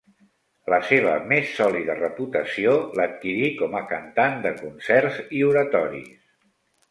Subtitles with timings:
[0.73, 6.11] La seva més sòlida reputació l'adquirí com a cantant de concerts i oratoris.